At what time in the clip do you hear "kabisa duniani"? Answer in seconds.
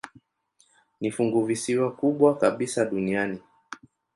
2.37-3.39